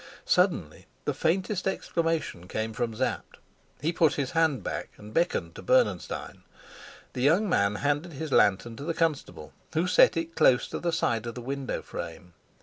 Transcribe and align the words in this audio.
Suddenly 0.25 0.87
the 1.05 1.13
faintest 1.13 1.67
exclamation 1.67 2.47
came 2.47 2.73
from 2.73 2.95
Sapt. 2.95 3.37
He 3.81 3.93
put 3.93 4.15
his 4.15 4.31
hand 4.31 4.63
back 4.63 4.89
and 4.97 5.13
beckoned 5.13 5.53
to 5.53 5.61
Bernenstein. 5.61 6.41
The 7.13 7.21
young 7.21 7.47
man 7.47 7.75
handed 7.75 8.13
his 8.13 8.31
lantern 8.31 8.75
to 8.77 8.83
the 8.83 8.95
constable, 8.95 9.53
who 9.75 9.85
set 9.85 10.17
it 10.17 10.35
close 10.35 10.67
to 10.69 10.79
the 10.79 10.91
side 10.91 11.27
of 11.27 11.35
the 11.35 11.41
window 11.43 11.83
frame. 11.83 12.33